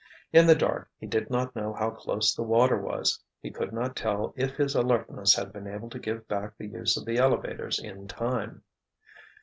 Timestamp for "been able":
5.53-5.91